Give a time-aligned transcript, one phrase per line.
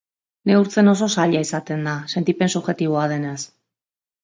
[0.51, 3.39] Neurtzen oso zaila izaten da, sentipen subjektiboa denez.